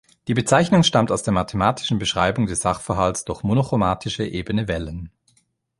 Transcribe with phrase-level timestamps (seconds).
[0.27, 5.11] Die Bezeichnung stammt aus der mathematischen Beschreibung des Sachverhalts durch monochromatische ebene Wellen.